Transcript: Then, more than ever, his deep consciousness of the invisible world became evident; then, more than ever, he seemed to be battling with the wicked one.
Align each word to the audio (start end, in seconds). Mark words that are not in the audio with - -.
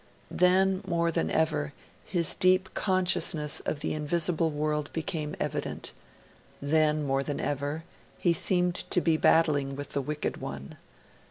Then, 0.31 0.81
more 0.87 1.11
than 1.11 1.29
ever, 1.29 1.73
his 2.03 2.33
deep 2.33 2.73
consciousness 2.73 3.59
of 3.67 3.81
the 3.81 3.93
invisible 3.93 4.49
world 4.49 4.91
became 4.93 5.35
evident; 5.39 5.91
then, 6.59 7.03
more 7.03 7.21
than 7.21 7.39
ever, 7.39 7.83
he 8.17 8.33
seemed 8.33 8.73
to 8.89 8.99
be 8.99 9.15
battling 9.15 9.75
with 9.75 9.89
the 9.89 10.01
wicked 10.01 10.37
one. 10.37 10.77